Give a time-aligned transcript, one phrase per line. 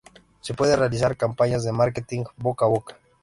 [0.39, 2.97] Se pueden realizar campañas de marketing boca a boca.